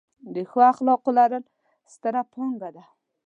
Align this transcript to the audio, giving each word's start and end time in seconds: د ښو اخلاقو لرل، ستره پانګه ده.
د 0.33 0.35
ښو 0.49 0.59
اخلاقو 0.73 1.09
لرل، 1.19 1.43
ستره 1.93 2.21
پانګه 2.33 2.69
ده. 2.75 2.83